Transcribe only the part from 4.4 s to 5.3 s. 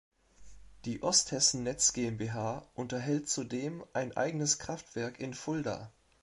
Kraftwerk